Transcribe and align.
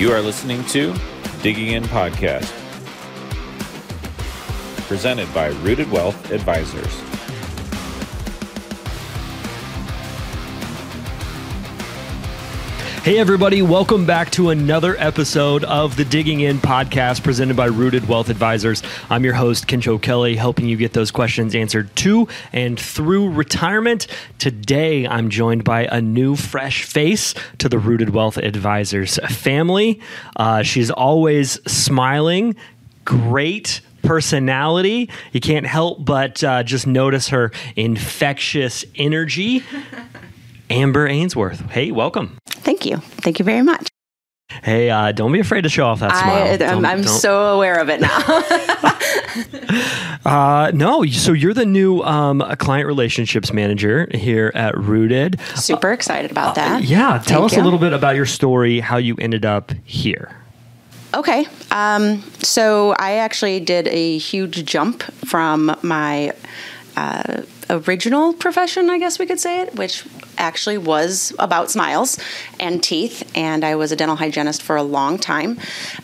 You 0.00 0.10
are 0.14 0.22
listening 0.22 0.64
to 0.68 0.94
Digging 1.42 1.72
In 1.72 1.82
Podcast, 1.82 2.50
presented 4.88 5.28
by 5.34 5.48
Rooted 5.48 5.90
Wealth 5.90 6.30
Advisors. 6.30 7.09
Hey, 13.02 13.18
everybody, 13.18 13.62
welcome 13.62 14.04
back 14.04 14.30
to 14.32 14.50
another 14.50 14.94
episode 14.98 15.64
of 15.64 15.96
the 15.96 16.04
Digging 16.04 16.40
In 16.40 16.58
podcast 16.58 17.24
presented 17.24 17.56
by 17.56 17.64
Rooted 17.64 18.06
Wealth 18.06 18.28
Advisors. 18.28 18.82
I'm 19.08 19.24
your 19.24 19.32
host, 19.32 19.66
Kencho 19.66 20.00
Kelly, 20.00 20.36
helping 20.36 20.68
you 20.68 20.76
get 20.76 20.92
those 20.92 21.10
questions 21.10 21.54
answered 21.54 21.96
to 21.96 22.28
and 22.52 22.78
through 22.78 23.30
retirement. 23.30 24.06
Today, 24.38 25.06
I'm 25.06 25.30
joined 25.30 25.64
by 25.64 25.86
a 25.86 26.02
new, 26.02 26.36
fresh 26.36 26.82
face 26.82 27.34
to 27.56 27.70
the 27.70 27.78
Rooted 27.78 28.10
Wealth 28.10 28.36
Advisors 28.36 29.18
family. 29.30 29.98
Uh, 30.36 30.62
she's 30.62 30.90
always 30.90 31.52
smiling, 31.66 32.54
great 33.06 33.80
personality. 34.02 35.08
You 35.32 35.40
can't 35.40 35.66
help 35.66 36.04
but 36.04 36.44
uh, 36.44 36.64
just 36.64 36.86
notice 36.86 37.28
her 37.28 37.50
infectious 37.76 38.84
energy. 38.94 39.64
Amber 40.70 41.06
Ainsworth. 41.06 41.60
Hey, 41.70 41.90
welcome. 41.90 42.38
Thank 42.46 42.86
you. 42.86 42.98
Thank 42.98 43.38
you 43.38 43.44
very 43.44 43.62
much. 43.62 43.88
Hey, 44.62 44.90
uh, 44.90 45.12
don't 45.12 45.32
be 45.32 45.40
afraid 45.40 45.62
to 45.62 45.68
show 45.68 45.86
off 45.86 46.00
that 46.00 46.10
smile. 46.10 46.52
I, 46.52 46.56
Don't- 46.56 46.84
I'm, 46.84 46.98
I'm 47.00 47.04
so 47.04 47.54
aware 47.54 47.78
of 47.80 47.88
it 47.88 48.00
now. 48.00 48.20
Uh, 50.22 50.70
no, 50.74 51.02
so 51.06 51.32
you're 51.32 51.54
the 51.54 51.64
new 51.64 52.02
um, 52.02 52.44
client 52.58 52.86
relationships 52.86 53.54
manager 53.54 54.06
here 54.12 54.52
at 54.54 54.76
Rooted. 54.76 55.40
Super 55.56 55.92
excited 55.92 56.30
about 56.30 56.56
that. 56.56 56.84
Yeah, 56.84 57.22
tell 57.24 57.40
Thank 57.40 57.52
us 57.52 57.58
a 57.58 57.62
little 57.62 57.78
bit 57.78 57.94
about 57.94 58.16
your 58.16 58.26
story, 58.26 58.80
how 58.80 58.98
you 58.98 59.16
ended 59.18 59.46
up 59.46 59.72
here. 59.84 60.36
Okay. 61.14 61.46
Um, 61.70 62.22
so 62.40 62.94
I 62.98 63.12
actually 63.14 63.60
did 63.60 63.88
a 63.88 64.18
huge 64.18 64.64
jump 64.66 65.02
from 65.02 65.74
my 65.82 66.32
uh, 66.96 67.42
original 67.70 68.34
profession, 68.34 68.90
I 68.90 68.98
guess 68.98 69.18
we 69.18 69.24
could 69.24 69.40
say 69.40 69.62
it, 69.62 69.74
which 69.76 70.04
actually 70.40 70.78
was 70.78 71.32
about 71.38 71.70
smiles 71.70 72.18
and 72.58 72.82
teeth. 72.82 73.30
And 73.36 73.64
I 73.64 73.76
was 73.76 73.92
a 73.92 73.96
dental 73.96 74.16
hygienist 74.16 74.62
for 74.62 74.76
a 74.76 74.82
long 74.82 75.18
time, 75.18 75.58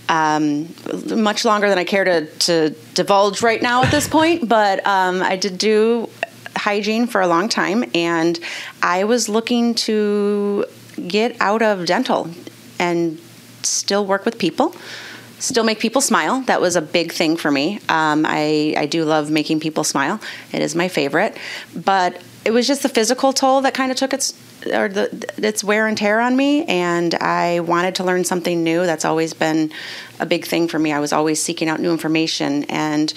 um, 0.09 0.69
much 1.09 1.45
longer 1.45 1.69
than 1.69 1.79
I 1.79 1.85
care 1.85 2.05
to, 2.05 2.27
to 2.27 2.71
divulge 2.95 3.43
right 3.43 3.61
now 3.61 3.83
at 3.83 3.91
this 3.91 4.07
point. 4.07 4.49
But 4.49 4.87
um, 4.87 5.23
I 5.23 5.37
did 5.37 5.59
do 5.59 6.09
hygiene 6.55 7.07
for 7.07 7.21
a 7.21 7.27
long 7.27 7.49
time, 7.49 7.85
and 7.95 8.39
I 8.83 9.05
was 9.05 9.29
looking 9.29 9.75
to 9.75 10.65
get 11.09 11.37
out 11.41 11.63
of 11.63 11.87
dental 11.87 12.31
and 12.79 13.19
still 13.63 14.07
work 14.07 14.25
with 14.25 14.39
people 14.39 14.75
still 15.39 15.65
make 15.65 15.79
people 15.79 16.01
smile. 16.01 16.43
That 16.43 16.61
was 16.61 16.77
a 16.77 16.83
big 16.83 17.13
thing 17.13 17.37
for 17.37 17.51
me. 17.51 17.81
Um, 17.89 18.25
I, 18.27 18.75
I 18.77 18.87
do 18.87 19.05
love 19.05 19.31
making 19.31 19.61
people 19.61 19.85
smile. 19.85 20.21
It 20.53 20.63
is 20.63 20.75
my 20.75 20.89
favorite. 20.89 21.37
But 21.75 22.21
it 22.45 22.53
was 22.53 22.67
just 22.67 22.83
the 22.83 22.89
physical 22.89 23.33
toll 23.33 23.63
that 23.63 23.75
kind 23.75 23.91
of 23.91 23.97
took 23.97 24.15
its 24.15 24.33
or 24.73 24.89
the 24.89 25.31
its 25.37 25.63
wear 25.63 25.87
and 25.87 25.99
tear 25.99 26.21
on 26.21 26.37
me. 26.37 26.65
And 26.65 27.15
i 27.17 27.61
wanted 27.61 27.97
to 27.97 28.05
learn 28.05 28.25
something 28.25 28.63
new. 28.63 28.87
That's 28.87 29.05
always 29.05 29.35
been 29.35 29.73
a 30.19 30.27
big 30.27 30.47
thing 30.47 30.69
for 30.69 30.79
me. 30.79 30.93
I 30.93 31.01
was 31.01 31.13
always 31.13 31.41
seeking 31.43 31.69
out 31.69 31.81
new 31.81 31.93
information. 31.93 32.65
And 32.65 33.13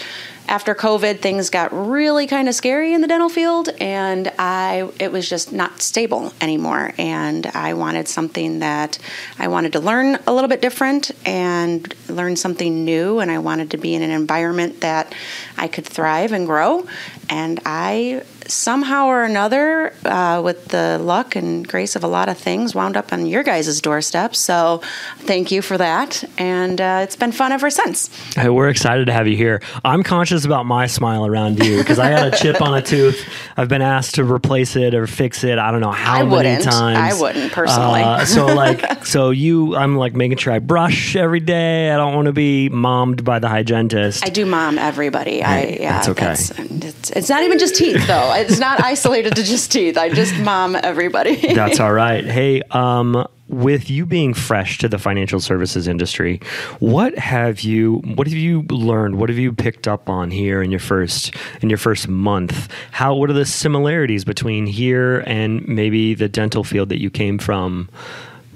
after 0.49 0.73
covid 0.73 1.19
things 1.19 1.51
got 1.51 1.71
really 1.71 2.25
kind 2.25 2.49
of 2.49 2.55
scary 2.55 2.95
in 2.95 3.01
the 3.01 3.07
dental 3.07 3.29
field 3.29 3.69
and 3.79 4.33
i 4.39 4.89
it 4.99 5.11
was 5.11 5.29
just 5.29 5.53
not 5.53 5.79
stable 5.79 6.33
anymore. 6.41 6.91
And 6.97 7.45
i 7.47 7.75
wanted 7.75 8.07
something 8.07 8.59
that 8.59 8.97
i 9.37 9.47
wanted 9.47 9.73
to 9.73 9.79
learn 9.79 10.17
a 10.25 10.33
little 10.33 10.47
bit 10.47 10.59
different 10.59 11.11
and 11.23 11.93
learn 12.09 12.35
something 12.35 12.83
new. 12.83 13.19
And 13.19 13.29
i 13.29 13.37
wanted 13.37 13.71
to 13.71 13.77
be 13.77 13.93
in 13.93 14.01
an 14.01 14.11
environment 14.11 14.81
that 14.81 15.13
i 15.55 15.67
could 15.67 15.85
thrive 15.85 16.31
and 16.31 16.47
grow. 16.47 16.87
And 17.29 17.59
i 17.65 18.23
somehow 18.49 19.05
or 19.05 19.23
another 19.23 19.93
uh, 20.05 20.41
with 20.43 20.69
the 20.69 20.97
luck 20.99 21.35
and 21.35 21.67
grace 21.67 21.95
of 21.95 22.03
a 22.03 22.07
lot 22.07 22.27
of 22.27 22.37
things 22.37 22.73
wound 22.73 22.97
up 22.97 23.13
on 23.13 23.25
your 23.25 23.43
guys' 23.43 23.79
doorstep. 23.79 24.35
So 24.35 24.81
thank 25.19 25.51
you 25.51 25.61
for 25.61 25.77
that. 25.77 26.23
And 26.37 26.81
uh, 26.81 26.88
it's 27.03 27.15
been 27.15 27.31
fun 27.31 27.51
ever 27.51 27.69
since 27.69 28.09
Hey, 28.35 28.49
we're 28.49 28.69
excited 28.69 29.05
to 29.05 29.13
have 29.13 29.27
you 29.27 29.35
here. 29.35 29.61
I'm 29.83 30.03
conscious 30.03 30.45
about 30.45 30.65
my 30.65 30.87
smile 30.87 31.25
around 31.25 31.63
you 31.63 31.77
because 31.77 31.99
I 31.99 32.07
had 32.07 32.33
a 32.33 32.37
chip 32.37 32.61
on 32.61 32.73
a 32.73 32.81
tooth. 32.81 33.27
I've 33.57 33.67
been 33.69 33.81
asked 33.81 34.15
to 34.15 34.23
replace 34.23 34.75
it 34.75 34.93
or 34.93 35.07
fix 35.07 35.43
it. 35.43 35.57
I 35.57 35.71
don't 35.71 35.81
know 35.81 35.91
how 35.91 36.15
I 36.15 36.23
many 36.23 36.31
wouldn't. 36.35 36.63
times. 36.63 36.97
I 37.17 37.21
wouldn't, 37.21 37.51
personally. 37.51 38.01
Uh, 38.01 38.25
so 38.25 38.45
like, 38.55 39.05
so 39.05 39.29
you, 39.31 39.75
I'm 39.75 39.97
like 39.97 40.15
making 40.15 40.37
sure 40.37 40.53
I 40.53 40.59
brush 40.59 41.15
every 41.15 41.39
day. 41.39 41.91
I 41.91 41.97
don't 41.97 42.13
want 42.15 42.27
to 42.27 42.33
be 42.33 42.69
mommed 42.69 43.23
by 43.23 43.39
the 43.39 43.49
hygienist. 43.49 44.25
I 44.25 44.29
do 44.29 44.45
mom 44.45 44.77
everybody. 44.77 45.43
I 45.43 45.63
yeah, 45.63 45.93
that's 45.93 46.09
okay. 46.09 46.31
it's, 46.31 47.09
it's 47.11 47.29
not 47.29 47.43
even 47.43 47.59
just 47.59 47.75
teeth 47.75 48.05
though. 48.07 48.33
It's 48.35 48.59
not 48.59 48.83
isolated 48.83 49.35
to 49.35 49.43
just 49.43 49.71
teeth. 49.71 49.97
I 49.97 50.09
just 50.09 50.37
mom 50.39 50.75
everybody. 50.75 51.53
That's 51.53 51.79
all 51.79 51.91
right. 51.93 52.23
Hey, 52.25 52.61
um, 52.71 53.27
with 53.49 53.89
you 53.89 54.05
being 54.05 54.33
fresh 54.33 54.77
to 54.77 54.87
the 54.87 54.99
financial 54.99 55.39
services 55.39 55.87
industry, 55.87 56.39
what 56.79 57.17
have 57.17 57.61
you 57.61 57.95
what 58.15 58.27
have 58.27 58.37
you 58.37 58.61
learned? 58.69 59.17
What 59.17 59.29
have 59.29 59.39
you 59.39 59.51
picked 59.51 59.87
up 59.87 60.07
on 60.07 60.31
here 60.31 60.61
in 60.61 60.71
your 60.71 60.79
first 60.79 61.35
in 61.61 61.69
your 61.69 61.77
first 61.77 62.07
month? 62.07 62.71
How 62.91 63.15
what 63.15 63.29
are 63.29 63.33
the 63.33 63.45
similarities 63.45 64.23
between 64.23 64.67
here 64.67 65.23
and 65.25 65.67
maybe 65.67 66.13
the 66.13 66.29
dental 66.29 66.63
field 66.63 66.89
that 66.89 67.01
you 67.01 67.09
came 67.09 67.39
from? 67.39 67.89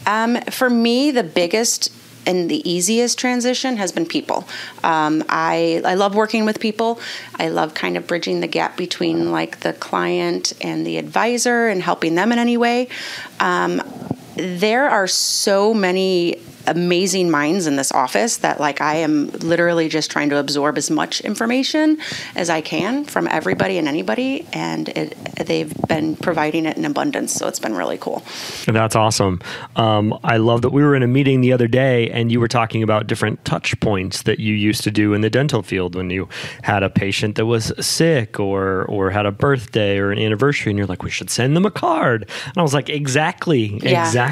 Um, 0.05 0.39
for 0.51 0.69
me, 0.69 1.11
the 1.11 1.23
biggest 1.23 1.91
and 2.25 2.49
the 2.49 2.69
easiest 2.69 3.17
transition 3.17 3.77
has 3.77 3.91
been 3.91 4.05
people. 4.05 4.47
Um, 4.83 5.23
I 5.27 5.81
I 5.83 5.95
love 5.95 6.15
working 6.15 6.45
with 6.45 6.59
people. 6.59 6.99
I 7.39 7.49
love 7.49 7.73
kind 7.73 7.97
of 7.97 8.05
bridging 8.05 8.41
the 8.41 8.47
gap 8.47 8.77
between 8.77 9.31
like 9.31 9.61
the 9.61 9.73
client 9.73 10.53
and 10.61 10.85
the 10.85 10.97
advisor 10.97 11.67
and 11.67 11.81
helping 11.81 12.15
them 12.15 12.31
in 12.31 12.37
any 12.37 12.57
way. 12.57 12.89
Um, 13.39 13.81
there 14.35 14.89
are 14.89 15.07
so 15.07 15.73
many 15.73 16.37
amazing 16.65 17.29
minds 17.29 17.67
in 17.67 17.75
this 17.75 17.91
office 17.91 18.37
that 18.37 18.57
like 18.57 18.79
I 18.79 18.95
am 18.95 19.29
literally 19.31 19.89
just 19.89 20.09
trying 20.09 20.29
to 20.29 20.37
absorb 20.37 20.77
as 20.77 20.89
much 20.89 21.19
information 21.19 21.97
as 22.37 22.49
I 22.49 22.61
can 22.61 23.03
from 23.03 23.27
everybody 23.27 23.77
and 23.77 23.85
anybody 23.85 24.47
and 24.53 24.87
it, 24.87 25.17
they've 25.45 25.73
been 25.89 26.15
providing 26.15 26.65
it 26.65 26.77
in 26.77 26.85
abundance 26.85 27.33
so 27.33 27.49
it's 27.49 27.59
been 27.59 27.75
really 27.75 27.97
cool. 27.97 28.23
That's 28.65 28.95
awesome. 28.95 29.41
Um, 29.75 30.17
I 30.23 30.37
love 30.37 30.61
that 30.61 30.69
we 30.69 30.83
were 30.83 30.95
in 30.95 31.03
a 31.03 31.07
meeting 31.07 31.41
the 31.41 31.51
other 31.51 31.67
day 31.67 32.09
and 32.11 32.31
you 32.31 32.39
were 32.39 32.47
talking 32.47 32.81
about 32.81 33.07
different 33.07 33.43
touch 33.43 33.77
points 33.81 34.23
that 34.23 34.39
you 34.39 34.53
used 34.53 34.85
to 34.85 34.91
do 34.91 35.13
in 35.13 35.19
the 35.19 35.29
dental 35.29 35.63
field 35.63 35.95
when 35.95 36.09
you 36.11 36.29
had 36.61 36.81
a 36.81 36.89
patient 36.89 37.35
that 37.35 37.45
was 37.45 37.73
sick 37.85 38.39
or 38.39 38.85
or 38.85 39.09
had 39.09 39.25
a 39.25 39.31
birthday 39.33 39.97
or 39.97 40.11
an 40.13 40.17
anniversary 40.19 40.71
and 40.71 40.77
you're 40.77 40.87
like, 40.87 41.03
we 41.03 41.09
should 41.09 41.29
send 41.29 41.57
them 41.57 41.65
a 41.65 41.71
card. 41.71 42.29
And 42.45 42.57
I 42.57 42.61
was 42.61 42.73
like, 42.73 42.87
exactly, 42.89 43.79
Yeah. 43.83 44.05
exactly. 44.07 44.22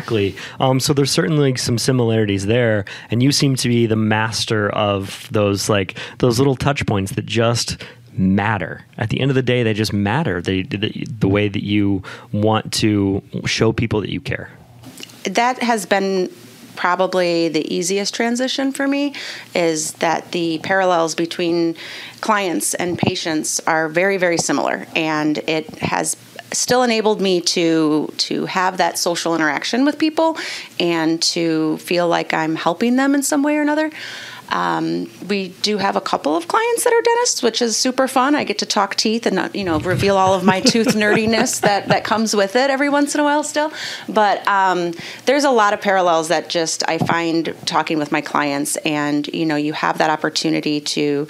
Um, 0.59 0.79
so 0.79 0.93
there's 0.93 1.11
certainly 1.11 1.55
some 1.55 1.77
similarities 1.77 2.45
there. 2.45 2.85
And 3.09 3.21
you 3.21 3.31
seem 3.31 3.55
to 3.57 3.67
be 3.67 3.85
the 3.85 3.95
master 3.95 4.69
of 4.69 5.27
those 5.31 5.69
like 5.69 5.97
those 6.19 6.39
little 6.39 6.55
touch 6.55 6.85
points 6.85 7.13
that 7.13 7.25
just 7.25 7.83
matter. 8.13 8.85
At 8.97 9.09
the 9.09 9.19
end 9.19 9.31
of 9.31 9.35
the 9.35 9.41
day 9.41 9.63
they 9.63 9.73
just 9.73 9.93
matter. 9.93 10.41
They 10.41 10.63
the, 10.63 11.05
the 11.19 11.27
way 11.27 11.47
that 11.47 11.63
you 11.63 12.03
want 12.31 12.73
to 12.73 13.21
show 13.45 13.71
people 13.71 14.01
that 14.01 14.09
you 14.09 14.21
care. 14.21 14.49
That 15.23 15.61
has 15.61 15.85
been 15.85 16.31
probably 16.75 17.49
the 17.49 17.73
easiest 17.73 18.13
transition 18.13 18.71
for 18.71 18.87
me 18.87 19.13
is 19.53 19.93
that 19.93 20.31
the 20.31 20.59
parallels 20.59 21.15
between 21.15 21.75
clients 22.21 22.73
and 22.75 22.97
patients 22.97 23.59
are 23.61 23.89
very 23.89 24.17
very 24.17 24.37
similar 24.37 24.87
and 24.95 25.37
it 25.39 25.69
has 25.79 26.15
still 26.53 26.83
enabled 26.83 27.21
me 27.21 27.41
to 27.41 28.11
to 28.17 28.45
have 28.45 28.77
that 28.77 28.97
social 28.97 29.35
interaction 29.35 29.85
with 29.85 29.97
people 29.97 30.37
and 30.79 31.21
to 31.21 31.77
feel 31.77 32.07
like 32.07 32.33
I'm 32.33 32.55
helping 32.55 32.95
them 32.95 33.15
in 33.15 33.23
some 33.23 33.43
way 33.43 33.57
or 33.57 33.61
another. 33.61 33.91
Um, 34.51 35.09
we 35.29 35.49
do 35.61 35.77
have 35.77 35.95
a 35.95 36.01
couple 36.01 36.35
of 36.35 36.49
clients 36.49 36.83
that 36.83 36.91
are 36.91 37.01
dentists, 37.01 37.41
which 37.41 37.61
is 37.61 37.77
super 37.77 38.07
fun. 38.07 38.35
I 38.35 38.43
get 38.43 38.59
to 38.59 38.65
talk 38.65 38.95
teeth 38.95 39.25
and 39.25 39.37
not, 39.37 39.55
you 39.55 39.63
know 39.63 39.79
reveal 39.79 40.17
all 40.17 40.33
of 40.33 40.43
my 40.43 40.59
tooth 40.71 40.89
nerdiness 40.89 41.61
that 41.61 41.87
that 41.87 42.03
comes 42.03 42.35
with 42.35 42.55
it 42.55 42.69
every 42.69 42.89
once 42.89 43.15
in 43.15 43.21
a 43.21 43.23
while 43.23 43.43
still. 43.43 43.71
But 44.09 44.45
um, 44.47 44.93
there's 45.25 45.45
a 45.45 45.49
lot 45.49 45.73
of 45.73 45.79
parallels 45.79 46.27
that 46.27 46.49
just 46.49 46.83
I 46.89 46.97
find 46.97 47.55
talking 47.65 47.97
with 47.97 48.11
my 48.11 48.21
clients, 48.21 48.75
and 48.77 49.25
you 49.27 49.45
know 49.45 49.55
you 49.55 49.71
have 49.73 49.99
that 49.99 50.09
opportunity 50.09 50.81
to 50.81 51.27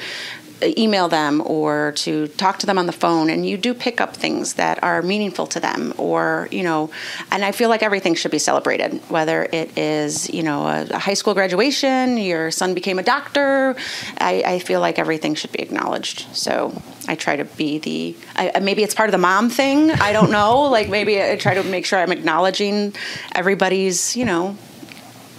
email 0.63 1.07
them 1.07 1.41
or 1.45 1.93
to 1.95 2.27
talk 2.27 2.59
to 2.59 2.65
them 2.65 2.77
on 2.77 2.85
the 2.85 2.91
phone 2.91 3.29
and 3.29 3.45
you 3.45 3.57
do 3.57 3.73
pick 3.73 3.99
up 3.99 4.15
things 4.15 4.53
that 4.55 4.81
are 4.83 5.01
meaningful 5.01 5.47
to 5.47 5.59
them 5.59 5.93
or 5.97 6.47
you 6.51 6.63
know 6.63 6.89
and 7.31 7.43
i 7.43 7.51
feel 7.51 7.69
like 7.69 7.81
everything 7.81 8.13
should 8.13 8.31
be 8.31 8.39
celebrated 8.39 8.93
whether 9.09 9.47
it 9.51 9.75
is 9.77 10.29
you 10.29 10.43
know 10.43 10.67
a, 10.67 10.85
a 10.91 10.99
high 10.99 11.13
school 11.13 11.33
graduation 11.33 12.17
your 12.17 12.51
son 12.51 12.73
became 12.73 12.99
a 12.99 13.03
doctor 13.03 13.75
I, 14.19 14.43
I 14.45 14.59
feel 14.59 14.79
like 14.79 14.99
everything 14.99 15.35
should 15.35 15.51
be 15.51 15.61
acknowledged 15.61 16.25
so 16.35 16.79
i 17.07 17.15
try 17.15 17.35
to 17.35 17.45
be 17.45 17.79
the 17.79 18.15
I, 18.35 18.59
maybe 18.59 18.83
it's 18.83 18.93
part 18.95 19.09
of 19.09 19.13
the 19.13 19.17
mom 19.17 19.49
thing 19.49 19.89
i 19.91 20.13
don't 20.13 20.31
know 20.39 20.63
like 20.63 20.89
maybe 20.89 21.21
i 21.21 21.35
try 21.37 21.55
to 21.55 21.63
make 21.63 21.85
sure 21.85 21.99
i'm 21.99 22.11
acknowledging 22.11 22.93
everybody's 23.33 24.15
you 24.15 24.25
know 24.25 24.55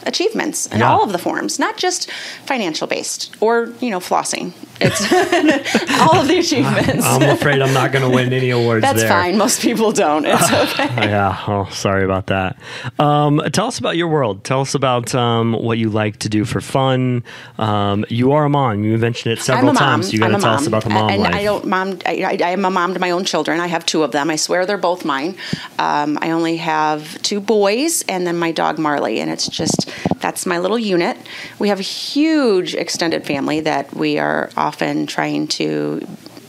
achievements 0.04 0.66
in 0.66 0.80
Yeah. 0.80 0.90
all 0.92 1.04
of 1.04 1.12
the 1.12 1.18
forms, 1.18 1.60
not 1.60 1.76
just 1.76 2.10
financial 2.44 2.88
based 2.88 3.36
or 3.40 3.72
you 3.80 3.88
know 3.90 4.00
flossing. 4.00 4.52
It's 4.80 5.00
all 6.00 6.20
of 6.20 6.28
the 6.28 6.38
achievements. 6.38 7.04
I'm 7.06 7.22
afraid 7.30 7.62
I'm 7.62 7.72
not 7.72 7.92
going 7.92 8.02
to 8.08 8.14
win 8.14 8.32
any 8.32 8.50
awards 8.50 8.82
That's 8.82 9.00
there. 9.00 9.08
fine. 9.08 9.38
Most 9.38 9.60
people 9.60 9.92
don't. 9.92 10.24
It's 10.26 10.52
okay. 10.52 11.08
yeah. 11.08 11.44
Oh, 11.46 11.68
sorry 11.70 12.04
about 12.04 12.26
that. 12.26 12.58
Um, 12.98 13.40
tell 13.52 13.66
us 13.66 13.78
about 13.78 13.96
your 13.96 14.08
world. 14.08 14.44
Tell 14.44 14.60
us 14.60 14.74
about 14.74 15.14
um, 15.14 15.52
what 15.52 15.78
you 15.78 15.88
like 15.90 16.18
to 16.20 16.28
do 16.28 16.44
for 16.44 16.60
fun. 16.60 17.22
Um, 17.58 18.04
you 18.08 18.32
are 18.32 18.44
a 18.44 18.48
mom. 18.50 18.82
You 18.82 18.98
mentioned 18.98 19.32
it 19.32 19.40
several 19.40 19.70
I'm 19.70 19.76
a 19.76 19.80
mom. 19.80 19.88
times. 20.00 20.12
You 20.12 20.18
got 20.18 20.28
to 20.28 20.32
tell 20.34 20.40
mom. 20.52 20.56
us 20.56 20.66
about 20.66 20.84
the 20.84 20.90
mom 20.90 21.10
and 21.10 21.22
life. 21.22 21.34
I 21.34 21.44
don't 21.44 21.64
mom. 21.66 21.98
I, 22.06 22.22
I, 22.24 22.38
I 22.48 22.50
am 22.50 22.64
a 22.64 22.70
mom 22.70 22.94
to 22.94 23.00
my 23.00 23.10
own 23.10 23.24
children. 23.24 23.60
I 23.60 23.66
have 23.68 23.86
two 23.86 24.02
of 24.02 24.10
them. 24.12 24.30
I 24.30 24.36
swear 24.36 24.66
they're 24.66 24.78
both 24.78 25.04
mine. 25.04 25.36
Um, 25.78 26.18
I 26.20 26.30
only 26.30 26.56
have 26.56 27.20
two 27.22 27.40
boys 27.40 28.02
and 28.08 28.26
then 28.26 28.36
my 28.36 28.50
dog 28.52 28.78
Marley, 28.78 29.20
and 29.20 29.30
it's 29.30 29.46
just 29.48 29.90
that's 30.32 30.46
my 30.46 30.58
little 30.60 30.78
unit. 30.78 31.18
We 31.58 31.68
have 31.68 31.78
a 31.78 31.82
huge 31.82 32.74
extended 32.74 33.26
family 33.26 33.60
that 33.60 33.92
we 33.94 34.18
are 34.18 34.48
often 34.56 35.06
trying 35.06 35.46
to 35.48 36.00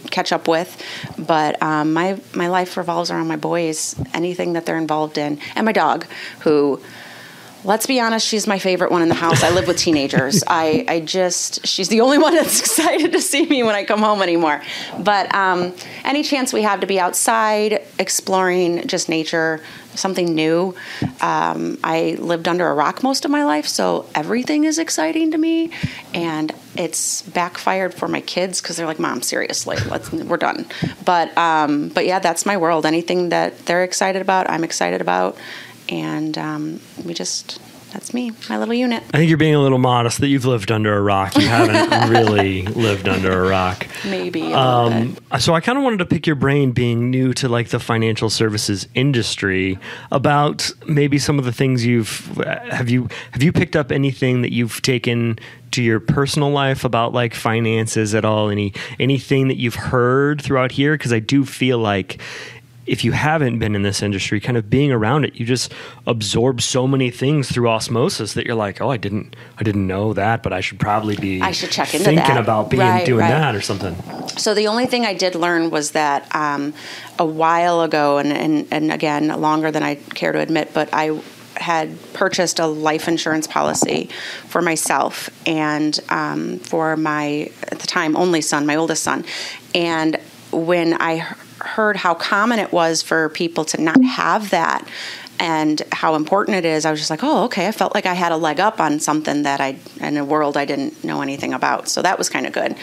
catch 0.09 0.31
up 0.31 0.47
with, 0.47 0.81
but 1.17 1.61
um, 1.61 1.91
my 1.91 2.17
my 2.33 2.47
life 2.47 2.77
revolves 2.77 3.11
around 3.11 3.27
my 3.27 3.35
boys. 3.35 3.93
Anything 4.13 4.53
that 4.53 4.65
they're 4.65 4.77
involved 4.77 5.17
in, 5.17 5.37
and 5.53 5.65
my 5.65 5.73
dog, 5.73 6.05
who 6.39 6.81
let's 7.63 7.85
be 7.85 7.99
honest, 7.99 8.27
she's 8.27 8.47
my 8.47 8.59
favorite 8.59 8.91
one 8.91 9.01
in 9.01 9.09
the 9.09 9.15
house. 9.15 9.43
I 9.43 9.49
live 9.49 9.67
with 9.67 9.77
teenagers. 9.77 10.43
I, 10.47 10.85
I 10.87 10.99
just, 10.99 11.65
she's 11.65 11.89
the 11.89 12.01
only 12.01 12.17
one 12.17 12.33
that's 12.33 12.59
excited 12.61 13.11
to 13.13 13.21
see 13.21 13.45
me 13.45 13.63
when 13.63 13.75
I 13.75 13.83
come 13.83 13.99
home 14.01 14.21
anymore. 14.21 14.61
But 14.99 15.33
um, 15.33 15.73
any 16.03 16.23
chance 16.23 16.53
we 16.53 16.63
have 16.63 16.81
to 16.81 16.87
be 16.87 16.99
outside, 16.99 17.81
exploring 17.99 18.87
just 18.87 19.09
nature, 19.09 19.61
something 19.95 20.33
new. 20.33 20.75
Um, 21.21 21.77
I 21.83 22.17
lived 22.19 22.47
under 22.47 22.67
a 22.67 22.73
rock 22.73 23.03
most 23.03 23.25
of 23.25 23.31
my 23.31 23.45
life, 23.45 23.67
so 23.67 24.07
everything 24.15 24.63
is 24.63 24.79
exciting 24.79 25.31
to 25.31 25.37
me. 25.37 25.71
And 26.13 26.51
it's 26.75 27.21
backfired 27.21 27.93
for 27.93 28.07
my 28.07 28.21
kids 28.21 28.61
because 28.61 28.77
they're 28.77 28.87
like, 28.87 28.99
"Mom, 28.99 29.21
seriously, 29.21 29.77
let's 29.89 30.11
we're 30.11 30.37
done." 30.37 30.65
But 31.05 31.35
um, 31.37 31.89
but 31.89 32.05
yeah, 32.05 32.19
that's 32.19 32.45
my 32.45 32.57
world. 32.57 32.85
Anything 32.85 33.29
that 33.29 33.65
they're 33.65 33.83
excited 33.83 34.21
about, 34.21 34.49
I'm 34.49 34.63
excited 34.63 35.01
about 35.01 35.37
and 35.93 36.37
um, 36.37 36.79
we 37.05 37.13
just 37.13 37.59
that's 37.93 38.11
me 38.11 38.31
my 38.49 38.57
little 38.57 38.73
unit 38.73 39.03
I 39.13 39.17
think 39.19 39.29
you're 39.29 39.37
being 39.37 39.53
a 39.53 39.61
little 39.61 39.77
modest 39.77 40.19
that 40.21 40.27
you've 40.27 40.45
lived 40.45 40.71
under 40.71 40.97
a 40.97 41.01
rock. 41.01 41.35
You 41.35 41.47
haven't 41.47 42.09
really 42.13 42.63
lived 42.63 43.07
under 43.07 43.45
a 43.45 43.47
rock. 43.47 43.85
maybe 44.03 44.51
a 44.51 44.57
Um, 44.57 45.15
so 45.39 45.53
I 45.53 45.61
kind 45.61 45.77
of 45.77 45.83
wanted 45.83 45.97
to 45.97 46.05
pick 46.05 46.25
your 46.25 46.35
brain, 46.35 46.71
being 46.71 47.11
new 47.11 47.33
to 47.33 47.47
like 47.47 47.69
the 47.69 47.79
financial 47.79 48.31
services 48.31 48.87
industry, 48.95 49.77
about 50.11 50.71
maybe 50.87 51.19
some 51.19 51.37
of 51.37 51.45
the 51.45 51.51
things 51.51 51.85
you've 51.85 52.25
have 52.71 52.89
you 52.89 53.09
have 53.31 53.43
you 53.43 53.51
picked 53.51 53.75
up 53.75 53.91
anything 53.91 54.41
that 54.41 54.51
you've 54.51 54.81
taken 54.81 55.37
to 55.71 55.83
your 55.83 55.99
personal 55.99 56.49
life 56.49 56.83
about 56.83 57.13
like 57.13 57.35
finances 57.35 58.15
at 58.15 58.25
all? 58.25 58.49
Any 58.49 58.73
anything 58.99 59.49
that 59.49 59.57
you've 59.57 59.75
heard 59.75 60.41
throughout 60.41 60.71
here? 60.71 60.95
Because 60.95 61.13
I 61.13 61.19
do 61.19 61.45
feel 61.45 61.77
like. 61.77 62.19
If 62.85 63.03
you 63.05 63.13
haven't 63.13 63.59
been 63.59 63.75
in 63.75 63.83
this 63.83 64.01
industry, 64.01 64.39
kind 64.39 64.57
of 64.57 64.69
being 64.69 64.91
around 64.91 65.23
it, 65.25 65.35
you 65.35 65.45
just 65.45 65.71
absorb 66.05 66.61
so 66.61 66.85
many 66.87 67.09
things 67.11 67.49
through 67.49 67.69
osmosis 67.69 68.33
that 68.33 68.45
you're 68.45 68.55
like, 68.55 68.81
oh, 68.81 68.89
I 68.91 68.97
didn't, 68.97 69.35
I 69.57 69.63
didn't 69.63 69.87
know 69.87 70.13
that, 70.13 70.43
but 70.43 70.51
I 70.51 70.59
should 70.61 70.79
probably 70.79 71.15
be 71.15 71.41
I 71.41 71.51
should 71.51 71.71
check 71.71 71.93
into 71.93 72.03
thinking 72.03 72.35
that. 72.35 72.41
about 72.43 72.69
being 72.69 72.81
Right, 72.81 73.05
doing 73.05 73.21
right. 73.21 73.29
that 73.29 73.55
or 73.55 73.61
something. 73.61 73.95
So 74.37 74.53
the 74.53 74.67
only 74.67 74.85
thing 74.85 75.05
I 75.05 75.13
did 75.13 75.35
learn 75.35 75.69
was 75.69 75.91
that 75.91 76.33
um, 76.35 76.73
a 77.17 77.25
while 77.25 77.81
ago, 77.81 78.17
and, 78.17 78.33
and 78.33 78.67
and 78.71 78.91
again 78.91 79.27
longer 79.39 79.71
than 79.71 79.83
I 79.83 79.95
care 79.95 80.31
to 80.31 80.39
admit, 80.39 80.71
but 80.73 80.89
I 80.91 81.21
had 81.55 81.95
purchased 82.13 82.59
a 82.59 82.65
life 82.65 83.07
insurance 83.07 83.45
policy 83.47 84.09
for 84.47 84.61
myself 84.61 85.29
and 85.47 85.99
um, 86.09 86.57
for 86.59 86.97
my 86.97 87.51
at 87.71 87.79
the 87.79 87.87
time 87.87 88.15
only 88.17 88.41
son, 88.41 88.65
my 88.65 88.75
oldest 88.75 89.03
son, 89.03 89.23
and 89.75 90.19
when 90.51 90.95
I 90.99 91.33
heard 91.63 91.97
how 91.97 92.13
common 92.13 92.59
it 92.59 92.71
was 92.71 93.01
for 93.01 93.29
people 93.29 93.65
to 93.65 93.81
not 93.81 94.03
have 94.03 94.49
that 94.51 94.87
and 95.39 95.81
how 95.91 96.15
important 96.15 96.57
it 96.57 96.65
is, 96.65 96.85
I 96.85 96.91
was 96.91 96.99
just 96.99 97.09
like, 97.09 97.23
oh, 97.23 97.45
okay. 97.45 97.67
I 97.67 97.71
felt 97.71 97.95
like 97.95 98.05
I 98.05 98.13
had 98.13 98.31
a 98.31 98.37
leg 98.37 98.59
up 98.59 98.79
on 98.79 98.99
something 98.99 99.43
that 99.43 99.59
I, 99.59 99.77
in 99.99 100.17
a 100.17 100.23
world 100.23 100.55
I 100.57 100.65
didn't 100.65 101.03
know 101.03 101.21
anything 101.21 101.53
about. 101.53 101.87
So 101.87 102.01
that 102.01 102.17
was 102.17 102.29
kind 102.29 102.45
of 102.45 102.53
good. 102.53 102.75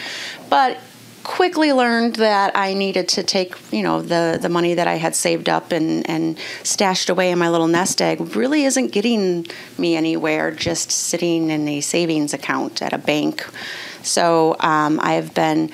But 0.49 0.79
quickly 1.23 1.73
learned 1.73 2.17
that 2.17 2.57
I 2.57 2.75
needed 2.75 3.09
to 3.11 3.23
take, 3.23 3.55
you 3.71 3.83
know, 3.83 4.03
the, 4.03 4.39
the 4.41 4.49
money 4.49 4.75
that 4.75 4.89
I 4.89 4.95
had 4.95 5.15
saved 5.15 5.49
up 5.49 5.71
and, 5.71 6.09
and 6.09 6.39
stashed 6.63 7.09
away 7.09 7.31
in 7.31 7.39
my 7.39 7.51
little 7.51 7.69
nest 7.69 8.03
egg 8.03 8.35
really 8.35 8.65
isn't 8.65 8.89
getting 8.89 9.47
me 9.79 9.97
anywhere 9.97 10.51
just 10.51 10.91
sitting 10.91 11.51
in 11.51 11.69
a 11.69 11.81
savings 11.81 12.35
account 12.35 12.83
at 12.83 12.93
a 12.93 12.99
bank. 12.99 13.47
So 14.03 14.57
um, 14.61 14.99
I've 15.01 15.35
been 15.35 15.71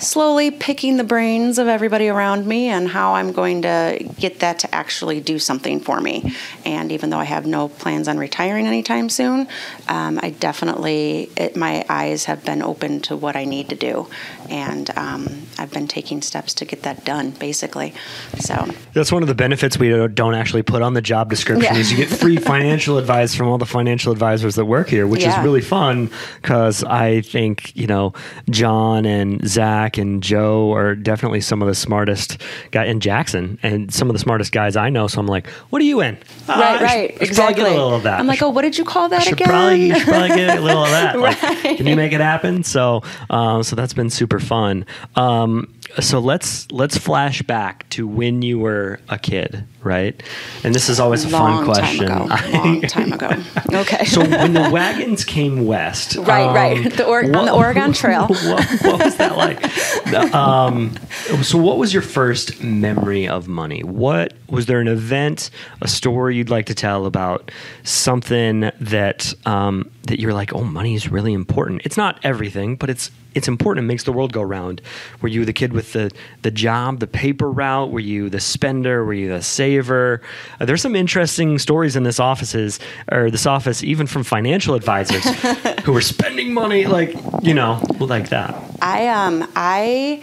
slowly 0.00 0.50
picking 0.50 0.96
the 0.96 1.04
brains 1.04 1.58
of 1.58 1.68
everybody 1.68 2.08
around 2.08 2.46
me 2.46 2.68
and 2.68 2.88
how 2.88 3.14
I'm 3.14 3.32
going 3.32 3.62
to 3.62 3.98
get 4.18 4.40
that 4.40 4.58
to 4.60 4.74
actually 4.74 5.20
do 5.20 5.38
something 5.38 5.78
for 5.80 6.00
me. 6.00 6.34
And 6.64 6.90
even 6.90 7.10
though 7.10 7.18
I 7.18 7.24
have 7.24 7.46
no 7.46 7.68
plans 7.68 8.08
on 8.08 8.18
retiring 8.18 8.66
anytime 8.66 9.08
soon, 9.10 9.46
um, 9.88 10.18
I 10.22 10.30
definitely, 10.30 11.30
it, 11.36 11.54
my 11.56 11.84
eyes 11.88 12.24
have 12.24 12.44
been 12.44 12.62
open 12.62 13.00
to 13.02 13.16
what 13.16 13.36
I 13.36 13.44
need 13.44 13.68
to 13.68 13.76
do. 13.76 14.08
And 14.48 14.90
um, 14.96 15.46
I've 15.58 15.70
been 15.72 15.86
taking 15.86 16.22
steps 16.22 16.54
to 16.54 16.64
get 16.64 16.82
that 16.82 17.04
done, 17.04 17.30
basically. 17.32 17.92
So, 18.38 18.68
That's 18.94 19.12
one 19.12 19.22
of 19.22 19.28
the 19.28 19.34
benefits 19.34 19.78
we 19.78 19.90
don't 20.08 20.34
actually 20.34 20.62
put 20.62 20.82
on 20.82 20.94
the 20.94 21.02
job 21.02 21.28
description 21.30 21.74
Yeah. 21.74 21.80
is 21.80 21.90
you 21.90 21.98
get 21.98 22.08
free 22.08 22.36
financial 22.54 22.98
advice 22.98 23.34
from 23.34 23.48
all 23.48 23.58
the 23.58 23.66
financial 23.66 24.12
advisors 24.12 24.54
that 24.56 24.64
work 24.64 24.88
here, 24.88 25.06
which 25.06 25.22
Yeah. 25.22 25.38
is 25.38 25.44
really 25.44 25.60
fun 25.60 26.10
because 26.40 26.82
I 26.84 27.20
think, 27.20 27.76
you 27.76 27.86
know, 27.86 28.12
John 28.48 29.04
and 29.04 29.46
Zach 29.46 29.89
and 29.98 30.22
Joe 30.22 30.72
are 30.74 30.94
definitely 30.94 31.40
some 31.40 31.62
of 31.62 31.68
the 31.68 31.74
smartest 31.74 32.38
guy 32.70 32.84
in 32.84 33.00
Jackson 33.00 33.58
and 33.62 33.92
some 33.92 34.08
of 34.08 34.14
the 34.14 34.18
smartest 34.18 34.52
guys 34.52 34.76
I 34.76 34.90
know. 34.90 35.06
So 35.06 35.20
I'm 35.20 35.26
like, 35.26 35.46
what 35.70 35.80
are 35.82 35.84
you 35.84 36.00
in? 36.00 36.16
Uh, 36.48 36.52
right, 36.58 36.78
should- 36.78 36.82
right, 36.84 37.12
should 37.14 37.22
exactly. 37.22 37.64
a 37.64 37.70
little 37.70 37.94
of 37.94 38.02
that. 38.04 38.20
I'm 38.20 38.26
like, 38.26 38.42
oh, 38.42 38.50
what 38.50 38.62
did 38.62 38.76
you 38.78 38.84
call 38.84 39.08
that 39.10 39.22
should 39.22 39.34
again? 39.34 39.48
probably, 39.48 39.86
you 39.88 39.98
should 39.98 40.08
probably 40.08 40.28
get 40.28 40.58
a 40.58 40.60
little 40.60 40.84
of 40.84 40.90
that. 40.90 41.16
Like, 41.20 41.38
Can 41.76 41.86
you 41.86 41.96
make 41.96 42.12
it 42.12 42.20
happen? 42.20 42.62
So, 42.64 43.02
um, 43.28 43.62
so 43.62 43.76
that's 43.76 43.92
been 43.94 44.10
super 44.10 44.40
fun. 44.40 44.86
Um, 45.16 45.72
so 45.98 46.20
let's 46.20 46.70
let's 46.70 46.96
flash 46.96 47.42
back 47.42 47.88
to 47.90 48.06
when 48.06 48.42
you 48.42 48.58
were 48.58 49.00
a 49.08 49.18
kid, 49.18 49.64
right? 49.82 50.20
And 50.62 50.74
this 50.74 50.88
is 50.88 51.00
always 51.00 51.24
a 51.24 51.28
long 51.30 51.64
fun 51.64 51.74
question. 51.74 52.06
time 52.06 52.22
ago. 52.30 52.58
Long 52.58 52.80
time 52.82 53.12
ago. 53.12 53.30
Okay. 53.72 54.04
so 54.04 54.20
when 54.20 54.52
the 54.52 54.70
wagons 54.70 55.24
came 55.24 55.66
west, 55.66 56.16
Right, 56.16 56.44
um, 56.46 56.54
right. 56.54 56.92
The 56.92 57.04
or- 57.06 57.24
on 57.24 57.44
the 57.46 57.52
Oregon 57.52 57.92
Trail. 58.00 58.28
What, 58.28 58.70
what 58.82 59.04
was 59.04 59.16
that 59.16 59.36
like? 59.36 60.34
um, 60.34 60.94
so, 61.42 61.58
what 61.58 61.78
was 61.78 61.92
your 61.92 62.02
first 62.02 62.62
memory 62.62 63.26
of 63.26 63.48
money? 63.48 63.82
What 63.82 64.34
was 64.48 64.66
there 64.66 64.80
an 64.80 64.88
event, 64.88 65.50
a 65.80 65.88
story 65.88 66.36
you'd 66.36 66.50
like 66.50 66.66
to 66.66 66.74
tell 66.74 67.06
about 67.06 67.50
something 67.82 68.70
that 68.80 69.34
um, 69.46 69.90
that 70.06 70.20
you're 70.20 70.34
like, 70.34 70.52
oh, 70.54 70.64
money 70.64 70.94
is 70.94 71.08
really 71.10 71.32
important. 71.32 71.82
It's 71.84 71.96
not 71.96 72.18
everything, 72.22 72.76
but 72.76 72.90
it's 72.90 73.10
it's 73.34 73.48
important. 73.48 73.84
It 73.84 73.88
makes 73.88 74.04
the 74.04 74.12
world 74.12 74.32
go 74.32 74.42
round. 74.42 74.80
Were 75.20 75.28
you 75.28 75.44
the 75.44 75.52
kid 75.52 75.72
with 75.72 75.92
the 75.92 76.10
the 76.42 76.50
job, 76.50 77.00
the 77.00 77.06
paper 77.06 77.50
route? 77.50 77.90
Were 77.90 78.00
you 78.00 78.28
the 78.28 78.40
spender? 78.40 79.04
Were 79.04 79.14
you 79.14 79.28
the 79.28 79.42
saver? 79.42 80.20
Uh, 80.60 80.64
there's 80.64 80.82
some 80.82 80.96
interesting 80.96 81.58
stories 81.58 81.96
in 81.96 82.02
this 82.02 82.20
offices 82.20 82.80
or 83.10 83.30
this 83.30 83.46
office, 83.46 83.82
even 83.82 84.06
from 84.06 84.24
financial 84.24 84.74
advisors 84.74 85.24
who 85.84 85.92
were 85.92 86.00
spending 86.00 86.52
money 86.52 86.86
like 86.86 87.14
you 87.42 87.54
know 87.54 87.82
like 88.00 88.30
that. 88.30 88.54
I 88.82 89.08
um 89.08 89.48
I 89.54 90.22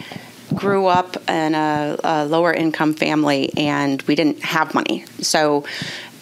grew 0.54 0.86
up 0.86 1.16
in 1.28 1.54
a, 1.54 1.96
a 2.02 2.26
lower 2.26 2.52
income 2.52 2.94
family 2.94 3.50
and 3.56 4.02
we 4.02 4.14
didn't 4.14 4.40
have 4.42 4.74
money. 4.74 5.04
So 5.20 5.64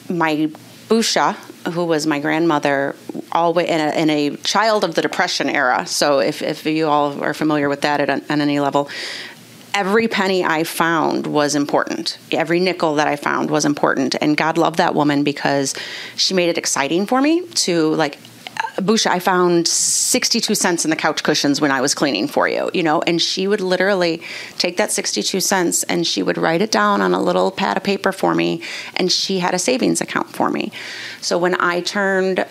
my 0.09 0.51
busha, 0.89 1.35
who 1.73 1.85
was 1.85 2.07
my 2.07 2.21
grandmother, 2.21 2.95
always 3.37 3.69
in 3.69 3.81
a, 3.81 3.91
in 4.03 4.11
a 4.11 4.37
child 4.39 4.83
of 4.83 4.95
the 4.95 5.03
Depression 5.03 5.49
era. 5.49 5.87
So 5.87 6.19
if 6.19 6.43
if 6.43 6.67
you 6.67 6.89
all 6.89 7.23
are 7.23 7.35
familiar 7.35 7.69
with 7.69 7.83
that 7.83 8.01
at, 8.01 8.09
at 8.09 8.31
any 8.31 8.59
level. 8.61 8.89
Every 9.75 10.09
penny 10.09 10.43
I 10.43 10.65
found 10.65 11.27
was 11.27 11.55
important. 11.55 12.19
Every 12.33 12.61
nickel 12.61 12.95
that 12.95 13.09
I 13.09 13.17
found 13.17 13.51
was 13.51 13.67
important. 13.67 14.17
And 14.23 14.35
God 14.35 14.57
loved 14.57 14.79
that 14.79 14.95
woman 14.95 15.23
because 15.23 15.75
she 16.17 16.33
made 16.33 16.49
it 16.49 16.57
exciting 16.57 17.05
for 17.05 17.21
me 17.21 17.43
to 17.67 17.95
like 17.95 18.19
Busha, 18.79 19.07
I 19.07 19.21
found 19.21 19.67
62 19.67 20.55
cents 20.55 20.85
in 20.85 20.91
the 20.91 20.97
couch 20.97 21.23
cushions 21.23 21.61
when 21.61 21.71
I 21.71 21.81
was 21.81 21.95
cleaning 21.95 22.29
for 22.29 22.47
you, 22.47 22.71
you 22.75 22.83
know, 22.83 23.01
and 23.03 23.21
she 23.21 23.47
would 23.49 23.61
literally 23.61 24.23
take 24.59 24.77
that 24.77 24.93
62 24.93 25.41
cents 25.41 25.83
and 25.85 26.07
she 26.07 26.23
would 26.23 26.37
write 26.37 26.61
it 26.61 26.71
down 26.71 27.01
on 27.01 27.15
a 27.15 27.21
little 27.21 27.51
pad 27.51 27.77
of 27.79 27.85
paper 27.85 28.13
for 28.13 28.35
me 28.35 28.63
and 28.95 29.11
she 29.11 29.39
had 29.39 29.55
a 29.55 29.59
savings 29.59 30.01
account 30.01 30.29
for 30.29 30.51
me. 30.51 30.73
So 31.23 31.39
when 31.39 31.59
I 31.61 31.81
turned 31.81 32.47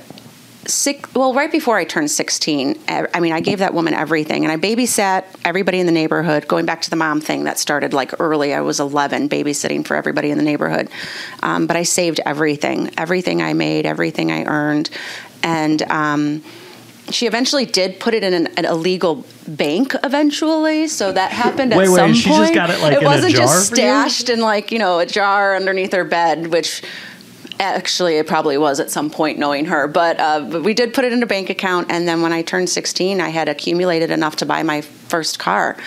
six, 0.67 1.13
well, 1.13 1.33
right 1.33 1.51
before 1.51 1.77
I 1.77 1.83
turned 1.83 2.11
16, 2.11 2.79
I 2.87 3.19
mean, 3.19 3.33
I 3.33 3.39
gave 3.39 3.59
that 3.59 3.73
woman 3.73 3.93
everything 3.93 4.45
and 4.45 4.51
I 4.51 4.57
babysat 4.57 5.25
everybody 5.43 5.79
in 5.79 5.85
the 5.85 5.91
neighborhood, 5.91 6.47
going 6.47 6.65
back 6.65 6.81
to 6.83 6.89
the 6.89 6.95
mom 6.95 7.21
thing 7.21 7.43
that 7.45 7.59
started 7.59 7.93
like 7.93 8.19
early. 8.19 8.53
I 8.53 8.61
was 8.61 8.79
11 8.79 9.29
babysitting 9.29 9.85
for 9.85 9.95
everybody 9.95 10.31
in 10.31 10.37
the 10.37 10.43
neighborhood. 10.43 10.89
Um, 11.43 11.67
but 11.67 11.75
I 11.75 11.83
saved 11.83 12.19
everything, 12.25 12.91
everything 12.97 13.41
I 13.41 13.53
made, 13.53 13.85
everything 13.85 14.31
I 14.31 14.45
earned. 14.45 14.89
And, 15.43 15.81
um, 15.91 16.43
she 17.09 17.27
eventually 17.27 17.65
did 17.65 17.99
put 17.99 18.13
it 18.13 18.23
in 18.23 18.33
an, 18.33 18.47
an 18.57 18.65
illegal 18.65 19.23
bank 19.47 19.95
eventually, 20.03 20.87
so 20.87 21.11
that 21.11 21.31
happened 21.31 21.71
at 21.71 21.77
Wait, 21.77 21.89
wait, 21.89 21.95
some 21.95 22.13
she 22.13 22.29
point. 22.29 22.41
just 22.41 22.53
got 22.55 22.69
it, 22.71 22.81
like, 22.81 22.93
it 22.93 23.03
wasn't 23.03 23.35
just 23.35 23.67
stashed 23.67 24.29
in 24.29 24.39
like 24.39 24.71
you 24.71 24.79
know 24.79 24.97
a 24.99 25.05
jar 25.05 25.55
underneath 25.55 25.93
her 25.93 26.03
bed, 26.03 26.47
which 26.47 26.81
actually 27.59 28.17
it 28.17 28.27
probably 28.27 28.57
was 28.57 28.79
at 28.79 28.91
some 28.91 29.09
point 29.09 29.39
knowing 29.39 29.65
her. 29.65 29.87
But, 29.87 30.19
uh, 30.19 30.41
but 30.41 30.63
we 30.63 30.73
did 30.73 30.93
put 30.93 31.05
it 31.05 31.13
in 31.13 31.21
a 31.23 31.27
bank 31.27 31.49
account, 31.49 31.91
and 31.91 32.07
then 32.07 32.21
when 32.21 32.33
I 32.33 32.41
turned 32.41 32.69
16, 32.69 33.21
I 33.21 33.29
had 33.29 33.49
accumulated 33.49 34.11
enough 34.11 34.35
to 34.37 34.45
buy 34.45 34.63
my 34.63 34.81
first 35.07 35.39
car, 35.39 35.77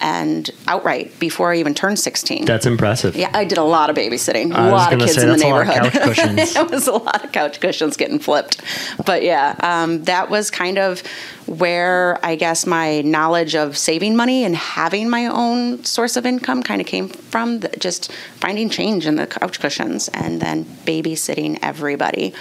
and 0.00 0.50
outright 0.66 1.18
before 1.18 1.52
I 1.52 1.56
even 1.58 1.74
turned 1.74 1.98
16. 1.98 2.44
That's 2.44 2.66
impressive. 2.66 3.16
Yeah, 3.16 3.30
I 3.32 3.44
did 3.44 3.58
a 3.58 3.62
lot 3.62 3.90
of 3.90 3.96
babysitting. 3.96 4.46
A 4.46 4.70
lot 4.70 4.92
of 4.92 4.98
kids 4.98 5.14
say, 5.14 5.22
in 5.22 5.28
the 5.28 5.32
that's 5.34 5.44
a 5.44 5.48
lot 5.48 5.60
of 5.62 5.66
neighborhood. 5.68 5.92
couch 5.92 6.02
cushions. 6.16 6.56
it 6.56 6.70
was 6.70 6.86
a 6.88 6.92
lot 6.92 7.24
of 7.24 7.32
couch 7.32 7.60
cushions 7.60 7.96
getting 7.96 8.18
flipped. 8.18 8.60
But 9.06 9.22
yeah, 9.22 9.54
um, 9.60 10.04
that 10.04 10.30
was 10.30 10.50
kind 10.50 10.78
of 10.78 11.02
where 11.46 12.18
I 12.24 12.36
guess 12.36 12.64
my 12.66 13.02
knowledge 13.02 13.54
of 13.54 13.76
saving 13.76 14.16
money 14.16 14.44
and 14.44 14.56
having 14.56 15.10
my 15.10 15.26
own 15.26 15.84
source 15.84 16.16
of 16.16 16.24
income 16.24 16.62
kind 16.62 16.80
of 16.80 16.86
came 16.86 17.08
from. 17.08 17.60
The, 17.60 17.68
just 17.78 18.10
finding 18.36 18.70
change 18.70 19.06
in 19.06 19.16
the 19.16 19.26
couch 19.26 19.60
cushions 19.60 20.08
and 20.08 20.40
then 20.40 20.64
babysitting 20.86 21.58
everybody 21.62 22.32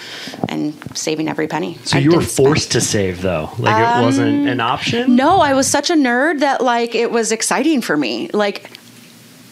and 0.48 0.74
saving 0.98 1.28
every 1.28 1.48
penny. 1.48 1.78
So 1.84 1.98
I 1.98 2.02
you 2.02 2.12
were 2.12 2.18
didn't 2.20 2.30
spend- 2.30 2.48
forced 2.48 2.72
to 2.74 2.82
save 2.82 3.22
though. 3.22 3.50
Like 3.58 3.76
it 3.76 4.04
wasn't 4.06 4.48
an 4.48 4.60
option? 4.62 5.16
no, 5.16 5.40
I 5.40 5.54
was 5.54 5.68
such 5.68 5.90
a 5.90 5.96
nerd 5.96 6.23
that 6.32 6.62
like 6.62 6.96
it 6.96 7.12
was 7.12 7.32
exciting 7.32 7.82
for 7.82 7.98
me. 7.98 8.30
Like 8.34 8.70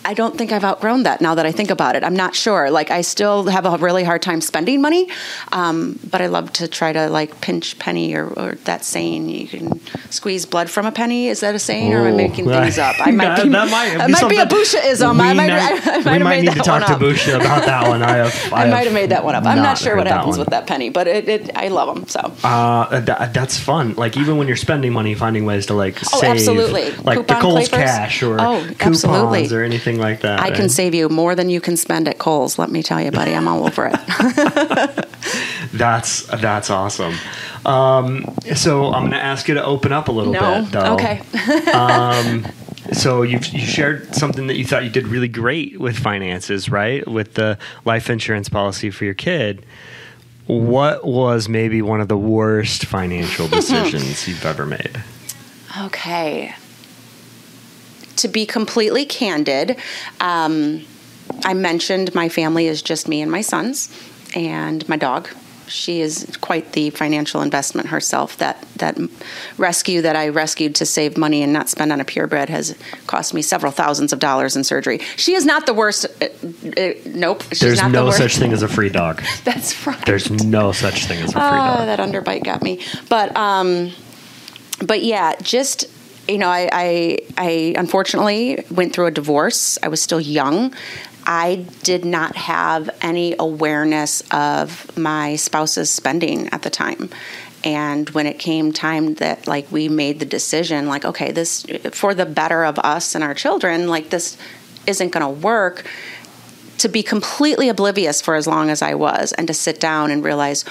I 0.03 0.13
don't 0.13 0.38
think 0.38 0.51
I've 0.51 0.63
outgrown 0.63 1.03
that 1.03 1.22
now 1.22 1.36
that 1.36 1.46
I 1.46 1.51
think 1.51 1.70
about 1.70 1.96
it. 1.96 2.03
I'm 2.03 2.15
not 2.15 2.36
sure. 2.36 2.72
Like 2.72 2.89
I 2.91 3.01
still 3.01 3.46
have 3.46 3.65
a 3.65 3.77
really 3.77 4.03
hard 4.03 4.22
time 4.22 4.41
spending 4.41 4.81
money, 4.81 5.10
um, 5.51 6.00
but 6.10 6.22
I 6.22 6.27
love 6.27 6.51
to 6.53 6.67
try 6.67 6.91
to 6.91 7.08
like 7.10 7.39
pinch 7.41 7.77
penny 7.79 8.15
or, 8.15 8.27
or 8.27 8.55
that 8.65 8.84
saying 8.84 9.29
you 9.29 9.48
can 9.48 9.79
squeeze 10.10 10.46
blood 10.46 10.70
from 10.70 10.86
a 10.86 10.91
penny. 10.91 11.27
Is 11.27 11.41
that 11.41 11.53
a 11.55 11.60
saying, 11.60 11.93
or 11.93 12.00
am 12.00 12.13
I 12.13 12.17
making 12.17 12.46
things 12.46 12.77
up? 12.79 12.96
I 13.00 13.12
might 13.12 13.25
that, 13.38 13.43
be. 13.43 13.50
that 13.50 13.70
might, 13.70 14.05
it 14.05 14.10
might 14.22 14.29
be 14.29 14.38
a 14.38 14.46
Busha-ism. 14.46 15.17
We 15.17 15.24
I 15.24 15.34
might, 15.34 15.48
might- 15.48 15.88
I, 15.88 15.93
I 15.93 16.00
might 16.03 16.17
we 16.17 16.24
might 16.24 16.41
need 16.41 16.53
to 16.53 16.60
talk 16.60 16.86
to. 16.88 16.93
Busha 16.93 17.36
about 17.36 17.65
that 17.65 17.88
one. 17.88 18.01
I 18.01 18.17
have. 18.17 18.53
I 18.53 18.70
might 18.70 18.86
have 18.86 18.93
made 18.93 19.12
that 19.12 19.24
one 19.24 19.36
up. 19.36 19.46
I'm 19.46 19.58
not 19.58 19.77
sure 19.77 19.96
what 19.96 20.08
happens 20.08 20.31
one. 20.38 20.39
with 20.39 20.50
that 20.50 20.67
penny, 20.67 20.89
but 20.89 21.08
it, 21.08 21.29
it, 21.29 21.55
I 21.58 21.67
love 21.67 21.93
them. 21.96 22.08
So 22.08 22.20
Uh, 22.43 23.00
that, 23.01 23.34
that's 23.34 23.60
fun. 23.60 23.93
Like 23.96 24.17
even 24.17 24.38
when 24.38 24.48
you're 24.48 24.58
spending 24.58 24.93
money, 24.93 25.13
finding 25.15 25.46
ways 25.46 25.67
to 25.67 25.74
like 25.74 25.98
Oh, 26.13 26.20
save, 26.22 26.31
absolutely. 26.31 26.91
like 27.03 27.17
Coupon 27.20 27.25
the 27.27 27.34
Kohl's 27.41 27.70
clapers? 27.70 27.86
cash 27.86 28.24
or 28.24 28.39
Oh, 28.41 28.62
coupons 28.67 29.03
absolutely. 29.05 29.55
or 29.55 29.63
anything 29.63 29.91
like 30.00 30.22
that. 30.22 30.40
I 30.40 30.52
can 30.52 30.70
save 30.70 30.94
you 30.94 31.10
more 31.10 31.36
than 31.36 31.50
you 31.50 31.62
can 31.62 31.78
spend 31.78 32.08
at 32.08 32.18
Kohl's. 32.18 32.58
Let 32.58 32.70
me 32.70 32.84
tell 32.84 33.02
you, 33.02 33.12
buddy. 33.12 33.34
I'm 33.34 33.48
all 33.48 33.66
over 33.66 33.92
it. 33.94 35.08
That's 35.74 36.26
that's 36.28 36.70
awesome. 36.70 37.16
Um, 37.66 38.26
so 38.56 38.88
I'm 38.88 39.04
going 39.04 39.12
to 39.12 39.24
ask 39.24 39.48
you 39.48 39.54
to 39.54 39.64
open 39.64 39.94
up 39.94 40.10
a 40.10 40.12
little 40.12 40.34
no, 40.34 40.62
bit, 40.64 40.72
though. 40.72 40.94
okay. 40.96 41.22
So 42.94 43.22
you 43.22 43.40
you 43.52 43.66
shared 43.66 44.14
something 44.14 44.48
that 44.48 44.58
you 44.58 44.66
thought 44.66 44.84
you 44.84 44.90
did 44.90 45.08
really 45.08 45.30
great 45.30 45.80
with 45.80 45.98
finances, 45.98 46.70
right? 46.70 47.08
With 47.08 47.36
the 47.36 47.58
life 47.86 48.10
insurance 48.10 48.50
policy 48.50 48.90
for 48.90 49.06
your 49.06 49.14
kid. 49.14 49.66
What 50.48 51.06
was 51.06 51.48
maybe 51.48 51.82
one 51.82 52.02
of 52.02 52.10
the 52.10 52.18
worst 52.18 52.86
financial 52.86 53.48
decisions 53.60 54.28
you've 54.28 54.46
ever 54.46 54.66
made? 54.66 55.02
Okay. 55.84 56.54
To 58.22 58.28
be 58.28 58.46
completely 58.46 59.06
candid, 59.06 59.78
um, 60.20 60.86
I 61.44 61.54
mentioned 61.56 62.13
my 62.13 62.30
family 62.30 62.68
is 62.68 62.82
just 62.84 63.08
me 63.08 63.22
and 63.22 63.32
my 63.32 63.42
sons 63.42 63.90
and 64.36 64.88
my 64.88 64.96
dog. 64.96 65.28
She 65.68 66.01
is 66.01 66.28
quite 66.42 66.74
the 66.74 66.90
financial 66.92 67.42
investment 67.42 67.88
herself. 67.88 68.38
That 68.38 68.62
that 68.75 68.98
rescue 69.58 70.01
that 70.04 70.16
I 70.16 70.28
rescued 70.30 70.75
to 70.75 70.86
save 70.86 71.18
money 71.18 71.42
and 71.42 71.51
not 71.54 71.68
spend 71.70 71.92
on 71.92 72.00
a 72.01 72.04
purebred 72.06 72.50
has 72.50 72.75
cost 73.08 73.34
me 73.34 73.42
several 73.42 73.72
thousands 73.72 74.12
of 74.13 74.20
dollars 74.20 74.56
in 74.56 74.63
surgery. 74.66 75.00
She 75.16 75.34
is 75.34 75.46
not 75.46 75.66
the 75.66 75.74
worst. 75.74 76.06
Uh, 76.22 76.25
uh, 76.25 76.94
nope. 77.06 77.42
She's 77.50 77.60
There's 77.62 77.80
not 77.82 77.92
the 77.92 77.98
no 78.01 78.06
worst. 78.08 78.18
such 78.18 78.38
thing 78.38 78.51
as 78.54 78.62
a 78.62 78.68
free 78.68 78.90
dog. 78.90 79.24
That's 79.46 79.88
right. 79.88 80.06
There's 80.06 80.30
no 80.30 80.74
such 80.74 81.06
thing 81.06 81.20
as 81.24 81.30
a 81.30 81.34
free 81.34 81.42
Ah, 81.42 81.78
dog. 81.78 81.88
that 81.88 82.00
underbite 82.00 82.44
got 82.44 82.62
me. 82.62 82.82
But 83.10 83.36
um, 83.36 83.94
but 84.86 85.01
yeah, 85.01 85.34
just 85.42 85.86
you 86.32 86.38
know, 86.38 86.50
I, 86.50 86.70
I 86.72 87.20
I 87.38 87.74
unfortunately 87.78 88.64
went 88.72 88.94
through 88.94 89.08
a 89.08 89.12
divorce. 89.12 89.78
I 89.84 89.90
was 89.90 90.02
still 90.02 90.22
young. 90.22 90.74
I 91.26 91.66
did 91.84 92.04
not 92.04 92.36
have 92.36 92.90
any 93.02 93.36
awareness 93.38 94.24
of 94.32 94.98
my 94.98 95.36
spouse's 95.36 95.90
spending 95.92 96.48
at 96.50 96.64
the 96.64 96.70
time. 96.70 97.10
And 97.64 98.10
when 98.10 98.26
it 98.26 98.40
came 98.40 98.72
time 98.72 99.16
that 99.16 99.48
like 99.48 99.72
we 99.72 99.88
made 99.88 100.20
the 100.20 100.26
decision, 100.26 100.88
like, 100.88 101.06
okay, 101.06 101.32
this 101.32 101.66
for 101.92 102.16
the 102.16 102.26
better 102.26 102.64
of 102.66 102.80
us 102.80 103.14
and 103.14 103.24
our 103.24 103.36
children, 103.36 103.88
like 103.88 104.10
this 104.10 104.38
isn't 104.88 105.12
going 105.12 105.24
to 105.24 105.42
work 105.42 105.86
to 106.80 106.90
be 106.90 107.04
completely 107.04 107.70
oblivious 107.70 108.22
for 108.22 108.34
as 108.34 108.48
long 108.48 108.72
as 108.72 108.82
I 108.82 108.96
was 108.96 109.34
and 109.34 109.48
to 109.48 109.54
sit 109.54 109.80
down 109.80 110.10
and 110.10 110.24
realize, 110.24 110.66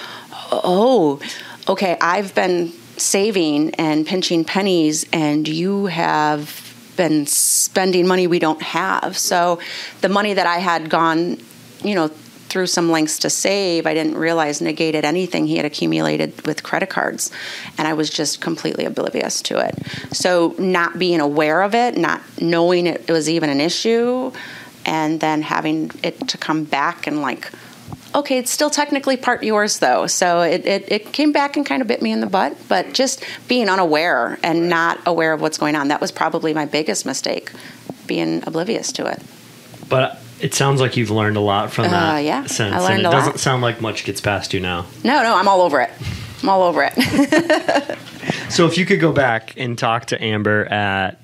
oh, 0.51 1.21
okay, 1.69 1.97
I've 2.01 2.35
been 2.35 2.73
saving 2.97 3.73
and 3.75 4.05
pinching 4.05 4.45
pennies 4.45 5.05
and 5.11 5.47
you 5.47 5.87
have 5.87 6.67
been 6.97 7.25
spending 7.25 8.07
money 8.07 8.27
we 8.27 8.39
don't 8.39 8.61
have. 8.61 9.17
So 9.17 9.59
the 10.01 10.09
money 10.09 10.33
that 10.33 10.45
I 10.45 10.57
had 10.57 10.89
gone, 10.89 11.37
you 11.83 11.95
know, 11.95 12.09
through 12.51 12.67
some 12.67 12.91
lengths 12.91 13.17
to 13.19 13.29
save, 13.29 13.87
I 13.87 13.93
didn't 13.93 14.17
realize 14.17 14.59
negated 14.59 15.05
anything 15.05 15.47
he 15.47 15.55
had 15.55 15.65
accumulated 15.65 16.45
with 16.45 16.63
credit 16.63 16.89
cards. 16.89 17.31
And 17.77 17.87
I 17.87 17.93
was 17.93 18.09
just 18.09 18.41
completely 18.41 18.83
oblivious 18.83 19.41
to 19.43 19.65
it. 19.65 19.73
So, 20.13 20.53
not 20.59 20.99
being 20.99 21.21
aware 21.21 21.61
of 21.61 21.73
it, 21.73 21.97
not 21.97 22.21
knowing 22.41 22.87
it 22.87 23.09
was 23.09 23.29
even 23.29 23.49
an 23.49 23.61
issue, 23.61 24.33
and 24.85 25.21
then 25.21 25.41
having 25.43 25.91
it 26.03 26.27
to 26.27 26.37
come 26.37 26.65
back 26.65 27.07
and 27.07 27.21
like, 27.21 27.49
okay, 28.15 28.37
it's 28.37 28.51
still 28.51 28.69
technically 28.69 29.17
part 29.17 29.43
yours 29.43 29.79
though. 29.79 30.07
So 30.07 30.41
it, 30.41 30.65
it, 30.65 30.91
it 30.91 31.13
came 31.13 31.31
back 31.31 31.57
and 31.57 31.65
kind 31.65 31.81
of 31.81 31.87
bit 31.87 32.01
me 32.01 32.11
in 32.11 32.19
the 32.21 32.27
butt, 32.27 32.57
but 32.67 32.93
just 32.93 33.23
being 33.47 33.69
unaware 33.69 34.37
and 34.43 34.69
not 34.69 34.99
aware 35.05 35.33
of 35.33 35.41
what's 35.41 35.57
going 35.57 35.75
on, 35.75 35.87
that 35.89 36.01
was 36.01 36.11
probably 36.11 36.53
my 36.53 36.65
biggest 36.65 37.05
mistake, 37.05 37.51
being 38.07 38.43
oblivious 38.47 38.91
to 38.93 39.05
it. 39.07 39.21
But 39.89 40.19
it 40.39 40.53
sounds 40.53 40.81
like 40.81 40.97
you've 40.97 41.11
learned 41.11 41.37
a 41.37 41.41
lot 41.41 41.71
from 41.71 41.85
that 41.85 42.15
Uh, 42.15 42.17
yeah, 42.19 42.45
since. 42.45 42.73
I 42.73 42.79
learned 42.79 42.93
and 42.93 43.01
it 43.01 43.07
a 43.07 43.11
doesn't 43.11 43.33
lot. 43.33 43.39
sound 43.39 43.61
like 43.61 43.81
much 43.81 44.03
gets 44.05 44.21
past 44.21 44.53
you 44.53 44.59
now. 44.59 44.85
No, 45.03 45.21
no, 45.23 45.35
I'm 45.35 45.47
all 45.47 45.61
over 45.61 45.81
it. 45.81 45.91
I'm 46.41 46.49
all 46.49 46.63
over 46.63 46.89
it. 46.89 47.97
So 48.49 48.67
if 48.67 48.77
you 48.77 48.85
could 48.85 48.99
go 48.99 49.13
back 49.13 49.53
and 49.57 49.77
talk 49.77 50.07
to 50.07 50.21
Amber 50.21 50.65
at 50.65 51.19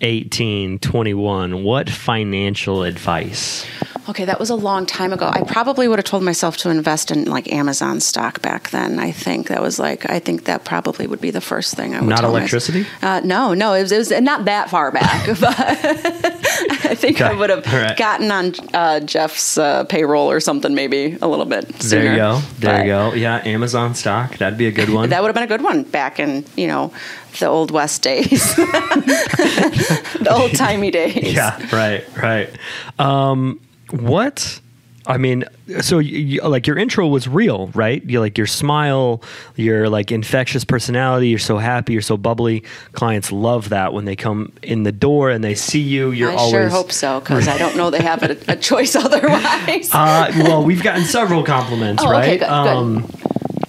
18, 0.00 0.78
21, 0.78 1.64
what 1.64 1.90
financial 1.90 2.84
advice? 2.84 3.66
Okay, 4.08 4.24
that 4.24 4.40
was 4.40 4.48
a 4.48 4.54
long 4.54 4.86
time 4.86 5.12
ago. 5.12 5.30
I 5.30 5.42
probably 5.42 5.86
would 5.86 5.98
have 5.98 6.06
told 6.06 6.22
myself 6.22 6.56
to 6.58 6.70
invest 6.70 7.10
in 7.10 7.26
like 7.26 7.52
Amazon 7.52 8.00
stock 8.00 8.40
back 8.40 8.70
then. 8.70 8.98
I 8.98 9.12
think 9.12 9.48
that 9.48 9.60
was 9.60 9.78
like 9.78 10.08
I 10.08 10.18
think 10.18 10.44
that 10.44 10.64
probably 10.64 11.06
would 11.06 11.20
be 11.20 11.30
the 11.30 11.42
first 11.42 11.74
thing 11.74 11.94
I 11.94 12.00
would. 12.00 12.08
Not 12.08 12.24
electricity? 12.24 12.86
Uh, 13.02 13.20
no, 13.22 13.52
no, 13.52 13.74
it 13.74 13.82
was, 13.82 13.92
it 13.92 13.98
was 13.98 14.10
not 14.10 14.46
that 14.46 14.70
far 14.70 14.90
back. 14.90 15.26
but 15.40 15.54
I 15.58 16.94
think 16.94 17.20
I 17.20 17.34
would 17.34 17.50
have 17.50 17.66
right. 17.66 17.96
gotten 17.98 18.30
on 18.30 18.54
uh, 18.72 19.00
Jeff's 19.00 19.58
uh, 19.58 19.84
payroll 19.84 20.30
or 20.30 20.40
something 20.40 20.74
maybe 20.74 21.18
a 21.20 21.28
little 21.28 21.44
bit. 21.44 21.82
Sooner. 21.82 22.02
There 22.02 22.12
you 22.12 22.18
go. 22.18 22.40
There 22.60 22.72
But 22.78 22.86
you 22.86 22.90
go. 22.90 23.12
Yeah, 23.12 23.42
Amazon 23.44 23.94
stock. 23.94 24.38
That'd 24.38 24.58
be 24.58 24.68
a 24.68 24.72
good 24.72 24.88
one. 24.88 25.10
That 25.10 25.20
would 25.20 25.28
have 25.28 25.34
been 25.34 25.44
a 25.44 25.48
good 25.48 25.62
one 25.62 25.82
back 25.82 26.18
in 26.18 26.46
you 26.56 26.66
know 26.66 26.92
the 27.40 27.46
old 27.46 27.70
west 27.70 28.02
days, 28.02 28.56
the 28.56 30.28
old 30.30 30.52
timey 30.54 30.90
days. 30.90 31.34
yeah, 31.34 31.58
right, 31.76 32.04
right. 32.16 32.50
Um, 32.98 33.60
what? 33.90 34.60
I 35.06 35.16
mean, 35.16 35.44
so 35.80 36.00
you, 36.00 36.42
like 36.42 36.66
your 36.66 36.76
intro 36.76 37.06
was 37.06 37.26
real, 37.26 37.68
right? 37.68 38.04
You 38.04 38.20
like 38.20 38.36
your 38.36 38.46
smile, 38.46 39.22
your 39.56 39.88
like 39.88 40.12
infectious 40.12 40.64
personality. 40.64 41.28
You're 41.28 41.38
so 41.38 41.56
happy, 41.56 41.94
you're 41.94 42.02
so 42.02 42.18
bubbly. 42.18 42.62
Clients 42.92 43.32
love 43.32 43.70
that 43.70 43.94
when 43.94 44.04
they 44.04 44.16
come 44.16 44.52
in 44.62 44.82
the 44.82 44.92
door 44.92 45.30
and 45.30 45.42
they 45.42 45.54
see 45.54 45.80
you. 45.80 46.10
You're 46.10 46.32
I 46.32 46.34
always. 46.34 46.50
sure 46.52 46.68
hope 46.68 46.92
so 46.92 47.20
because 47.20 47.48
I 47.48 47.56
don't 47.56 47.74
know 47.74 47.88
they 47.88 48.02
have 48.02 48.22
a, 48.22 48.36
a 48.48 48.56
choice 48.56 48.94
otherwise. 49.06 49.88
Uh, 49.94 50.30
well, 50.40 50.62
we've 50.62 50.82
gotten 50.82 51.04
several 51.04 51.42
compliments, 51.42 52.02
Oh, 52.06 52.14
okay, 52.14 52.38
right? 52.38 53.02
good, 53.02 53.04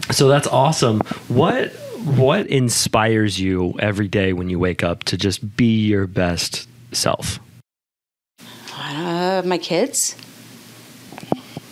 good. 0.07 0.15
so 0.15 0.27
that's 0.27 0.47
awesome. 0.47 0.99
What 1.29 1.69
what 2.03 2.47
inspires 2.47 3.39
you 3.39 3.75
every 3.79 4.09
day 4.09 4.33
when 4.33 4.49
you 4.49 4.59
wake 4.59 4.83
up 4.83 5.05
to 5.05 5.17
just 5.17 5.55
be 5.55 5.85
your 5.85 6.05
best 6.05 6.67
self? 6.91 7.39
Uh, 8.89 9.43
my 9.45 9.57
kids. 9.57 10.15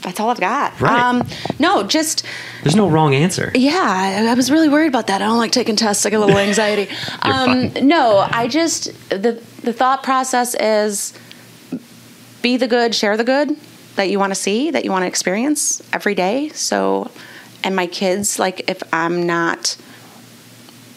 That's 0.02 0.20
all 0.20 0.30
I've 0.30 0.40
got. 0.40 0.80
Right. 0.80 0.98
Um, 1.00 1.28
no, 1.60 1.84
just 1.84 2.24
There's 2.64 2.76
no 2.76 2.88
wrong 2.88 3.14
answer. 3.14 3.52
yeah. 3.56 3.74
I, 3.76 4.28
I 4.28 4.34
was 4.36 4.50
really 4.52 4.70
worried 4.70 4.88
about 4.88 5.08
that. 5.08 5.22
I 5.22 5.26
don't 5.26 5.38
like 5.40 5.52
taking 5.52 5.76
tests. 5.76 6.06
I 6.06 6.12
get 6.12 6.18
a 6.18 6.20
little 6.20 6.38
anxiety. 6.38 6.90
um, 7.24 7.74
no, 7.82 8.20
I 8.20 8.48
just 8.48 8.86
the 9.10 9.44
the 9.64 9.74
thought 9.74 10.04
process 10.04 10.56
is 10.56 11.14
be 12.42 12.56
the 12.56 12.68
good, 12.68 12.94
share 12.96 13.18
the 13.18 13.24
good 13.24 13.58
that 13.96 14.10
you 14.10 14.20
want 14.20 14.32
to 14.32 14.36
see, 14.36 14.72
that 14.72 14.86
you 14.86 14.92
want 14.92 15.04
to 15.04 15.08
experience 15.08 15.82
every 15.92 16.14
day. 16.16 16.50
So, 16.50 17.10
and 17.64 17.76
my 17.76 17.88
kids, 17.88 18.38
like 18.40 18.70
if 18.70 18.82
I'm 18.94 19.26
not 19.26 19.76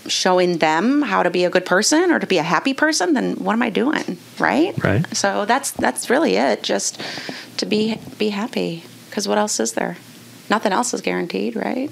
showing 0.07 0.59
them 0.59 1.03
how 1.03 1.23
to 1.23 1.31
be 1.31 1.45
a 1.45 1.51
good 1.51 1.65
person 1.67 2.11
or 2.11 2.19
to 2.19 2.27
be 2.27 2.39
a 2.39 2.43
happy 2.43 2.75
person, 2.75 3.15
then 3.15 3.35
what 3.37 3.55
am 3.55 3.63
I 3.63 3.71
doing? 3.71 4.19
Right? 4.41 4.73
Right. 4.83 5.07
So 5.17 5.45
that's 5.45 5.71
that's 5.73 6.09
really 6.11 6.37
it. 6.37 6.63
Just 6.63 7.01
to 7.59 7.67
be 7.67 7.97
be 8.19 8.31
happy. 8.31 8.85
Because 9.09 9.27
what 9.29 9.39
else 9.39 9.61
is 9.61 9.73
there? 9.73 9.97
Nothing 10.49 10.73
else 10.73 10.95
is 10.95 11.01
guaranteed, 11.01 11.57
right? 11.57 11.91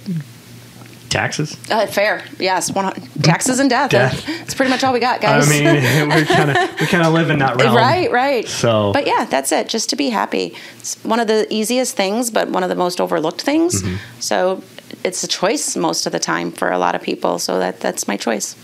Taxes. 1.09 1.57
Uh, 1.71 1.87
fair, 1.87 2.23
yes. 2.39 2.71
One, 2.71 2.93
taxes 3.23 3.61
and 3.61 3.71
death. 3.71 3.91
Death. 3.91 4.27
That's 4.27 4.55
pretty 4.55 4.69
much 4.71 4.85
all 4.85 4.93
we 4.93 5.01
got, 5.01 5.23
guys. 5.23 5.49
I 5.49 5.51
mean, 5.51 6.09
we 6.15 6.25
kind 6.27 6.51
of 6.51 6.81
we 6.81 6.87
kind 6.87 7.03
of 7.07 7.15
live 7.15 7.31
in 7.31 7.39
that 7.39 7.57
realm. 7.61 7.75
right, 7.75 8.11
right. 8.13 8.47
So- 8.47 8.93
but 8.93 9.07
yeah, 9.07 9.25
that's 9.25 9.51
it. 9.51 9.69
Just 9.69 9.89
to 9.91 9.97
be 9.97 10.11
happy. 10.11 10.55
It's 10.79 11.03
one 11.05 11.19
of 11.19 11.27
the 11.27 11.47
easiest 11.53 11.97
things, 11.97 12.31
but 12.31 12.49
one 12.51 12.63
of 12.63 12.69
the 12.69 12.75
most 12.75 13.01
overlooked 13.01 13.41
things. 13.41 13.83
Mm-hmm. 13.83 13.97
So 14.21 14.63
it's 15.03 15.25
a 15.25 15.29
choice 15.29 15.77
most 15.77 16.05
of 16.05 16.13
the 16.13 16.19
time 16.19 16.53
for 16.53 16.71
a 16.71 16.79
lot 16.79 16.95
of 16.95 17.01
people. 17.01 17.39
So 17.39 17.59
that 17.59 17.81
that's 17.81 18.07
my 18.07 18.19
choice. 18.19 18.55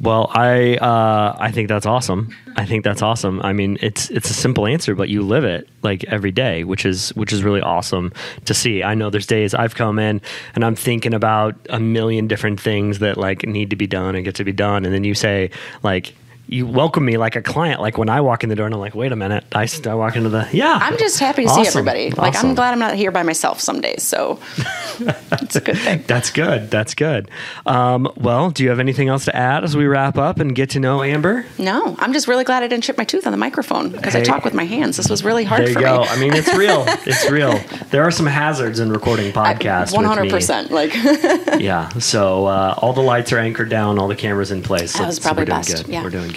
Well, 0.00 0.30
I 0.34 0.76
uh, 0.78 1.36
I 1.38 1.52
think 1.52 1.68
that's 1.68 1.86
awesome. 1.86 2.34
I 2.56 2.64
think 2.64 2.84
that's 2.84 3.02
awesome. 3.02 3.40
I 3.42 3.52
mean, 3.52 3.76
it's 3.82 4.08
it's 4.10 4.30
a 4.30 4.34
simple 4.34 4.66
answer, 4.66 4.94
but 4.94 5.08
you 5.10 5.22
live 5.22 5.44
it 5.44 5.68
like 5.82 6.04
every 6.04 6.32
day, 6.32 6.64
which 6.64 6.86
is 6.86 7.10
which 7.10 7.32
is 7.32 7.42
really 7.42 7.60
awesome 7.60 8.12
to 8.46 8.54
see. 8.54 8.82
I 8.82 8.94
know 8.94 9.10
there's 9.10 9.26
days 9.26 9.52
I've 9.52 9.74
come 9.74 9.98
in 9.98 10.22
and 10.54 10.64
I'm 10.64 10.74
thinking 10.74 11.12
about 11.12 11.54
a 11.68 11.78
million 11.78 12.26
different 12.26 12.58
things 12.58 13.00
that 13.00 13.18
like 13.18 13.46
need 13.46 13.70
to 13.70 13.76
be 13.76 13.86
done 13.86 14.14
and 14.14 14.24
get 14.24 14.36
to 14.36 14.44
be 14.44 14.52
done, 14.52 14.84
and 14.84 14.94
then 14.94 15.04
you 15.04 15.14
say 15.14 15.50
like. 15.82 16.14
You 16.48 16.66
welcome 16.66 17.04
me 17.04 17.16
like 17.16 17.34
a 17.34 17.42
client. 17.42 17.80
Like 17.80 17.98
when 17.98 18.08
I 18.08 18.20
walk 18.20 18.44
in 18.44 18.48
the 18.50 18.54
door, 18.54 18.66
and 18.66 18.74
I'm 18.74 18.80
like, 18.80 18.94
"Wait 18.94 19.10
a 19.10 19.16
minute!" 19.16 19.44
I, 19.52 19.68
I 19.86 19.94
walk 19.94 20.14
into 20.14 20.28
the 20.28 20.48
yeah. 20.52 20.78
I'm 20.80 20.96
just 20.96 21.18
happy 21.18 21.42
to 21.44 21.48
see 21.50 21.66
everybody. 21.66 22.10
Like 22.10 22.34
Awesome. 22.34 22.50
I'm 22.50 22.54
glad 22.54 22.72
I'm 22.72 22.78
not 22.78 22.94
here 22.94 23.10
by 23.10 23.24
myself 23.24 23.58
some 23.60 23.80
days. 23.80 24.04
So 24.04 24.38
it's 25.00 25.56
a 25.56 25.60
good 25.60 25.76
thing. 25.78 26.04
That's 26.06 26.30
good. 26.30 26.70
That's 26.70 26.94
good. 26.94 27.30
Um, 27.66 28.08
well, 28.16 28.50
do 28.50 28.62
you 28.62 28.68
have 28.68 28.78
anything 28.78 29.08
else 29.08 29.24
to 29.24 29.34
add 29.34 29.64
as 29.64 29.76
we 29.76 29.86
wrap 29.86 30.18
up 30.18 30.38
and 30.38 30.54
get 30.54 30.70
to 30.70 30.80
know 30.80 31.02
Amber? 31.02 31.44
No, 31.58 31.96
I'm 31.98 32.12
just 32.12 32.28
really 32.28 32.44
glad 32.44 32.62
I 32.62 32.68
didn't 32.68 32.84
chip 32.84 32.96
my 32.96 33.04
tooth 33.04 33.26
on 33.26 33.32
the 33.32 33.38
microphone 33.38 33.90
because 33.90 34.14
I 34.14 34.22
talk 34.22 34.44
with 34.44 34.54
my 34.54 34.64
hands. 34.64 34.96
This 34.96 35.08
was 35.10 35.24
really 35.24 35.42
hard 35.42 35.62
There 35.62 35.68
you 35.68 35.74
for 35.74 35.80
go. 35.80 36.00
me. 36.02 36.06
I 36.08 36.20
mean, 36.20 36.32
it's 36.32 36.54
real. 36.54 36.84
It's 37.08 37.28
real. 37.30 37.58
There 37.90 38.02
are 38.04 38.10
some 38.10 38.26
hazards 38.26 38.78
in 38.80 38.90
recording 38.90 39.32
podcasts. 39.32 39.92
One 39.94 40.04
hundred 40.04 40.30
percent. 40.30 40.70
Like 40.70 40.94
Yeah. 41.60 41.88
So 41.98 42.46
uh, 42.46 42.74
all 42.78 42.92
the 42.92 43.00
lights 43.00 43.32
are 43.32 43.38
anchored 43.38 43.68
down, 43.68 43.98
all 43.98 44.06
the 44.08 44.16
cameras 44.16 44.50
in 44.52 44.62
place. 44.62 44.92
So, 44.92 44.98
That 45.00 45.06
was 45.08 45.16
so 45.16 45.22
probably 45.22 45.44
doing 45.46 45.58
best, 45.58 45.84
good. 45.84 45.92
yeah. 45.92 46.02
We're 46.04 46.10
doing 46.10 46.28
good. 46.30 46.35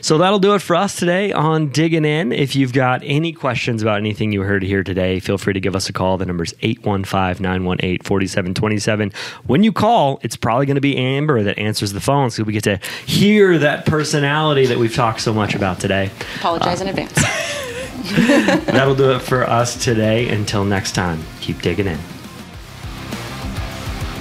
So 0.00 0.18
that'll 0.18 0.38
do 0.38 0.54
it 0.54 0.62
for 0.62 0.76
us 0.76 0.96
today 0.96 1.32
on 1.32 1.68
digging 1.68 2.04
in. 2.04 2.32
If 2.32 2.56
you've 2.56 2.72
got 2.72 3.02
any 3.04 3.32
questions 3.32 3.82
about 3.82 3.98
anything 3.98 4.32
you 4.32 4.42
heard 4.42 4.62
here 4.62 4.82
today, 4.82 5.20
feel 5.20 5.38
free 5.38 5.52
to 5.54 5.60
give 5.60 5.76
us 5.76 5.88
a 5.88 5.92
call. 5.92 6.18
The 6.18 6.26
number's 6.26 6.52
815-918-4727. 6.54 9.14
When 9.46 9.62
you 9.62 9.72
call, 9.72 10.18
it's 10.22 10.36
probably 10.36 10.66
going 10.66 10.76
to 10.76 10.80
be 10.80 10.96
Amber 10.96 11.42
that 11.42 11.58
answers 11.58 11.92
the 11.92 12.00
phone, 12.00 12.30
so 12.30 12.42
we 12.42 12.52
get 12.52 12.64
to 12.64 12.78
hear 13.06 13.58
that 13.58 13.86
personality 13.86 14.66
that 14.66 14.78
we've 14.78 14.94
talked 14.94 15.20
so 15.20 15.32
much 15.32 15.54
about 15.54 15.80
today. 15.80 16.10
apologize 16.38 16.80
in 16.80 16.88
advance. 16.88 17.14
That'll 18.66 18.94
do 18.94 19.12
it 19.12 19.20
for 19.20 19.44
us 19.44 19.82
today. 19.82 20.28
Until 20.28 20.64
next 20.64 20.92
time, 20.92 21.20
keep 21.40 21.62
digging 21.62 21.86
in. 21.86 21.98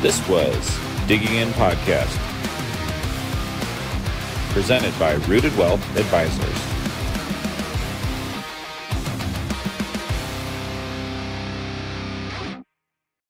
This 0.02 0.28
was 0.28 0.80
Digging 1.08 1.36
In 1.36 1.50
Podcast, 1.50 2.16
presented 4.56 4.98
by 4.98 5.12
Rooted 5.28 5.54
Wealth 5.58 5.84
Advisors. 5.98 6.75